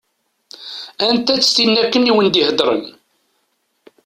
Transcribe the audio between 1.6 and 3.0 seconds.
akken i wen-d-iheddṛen?